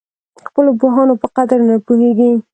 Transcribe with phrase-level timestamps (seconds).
[0.47, 2.31] خپلو پوهانو په قدر نه پوهېږي.